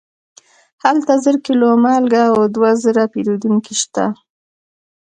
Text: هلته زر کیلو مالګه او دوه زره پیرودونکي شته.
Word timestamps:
هلته 0.83 1.13
زر 1.23 1.35
کیلو 1.45 1.69
مالګه 1.83 2.23
او 2.33 2.39
دوه 2.55 2.71
زره 2.83 3.03
پیرودونکي 3.13 3.73
شته. 3.81 4.05